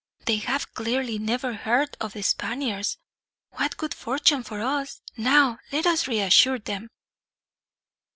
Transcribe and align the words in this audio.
"They 0.25 0.37
have 0.37 0.73
clearly 0.73 1.19
never 1.19 1.53
heard 1.53 1.95
of 2.01 2.13
the 2.13 2.23
Spaniards. 2.23 2.97
What 3.51 3.77
good 3.77 3.93
fortune 3.93 4.41
for 4.41 4.59
us! 4.59 4.99
Now, 5.15 5.59
let 5.71 5.85
us 5.85 6.07
reassure 6.07 6.57
them." 6.57 6.89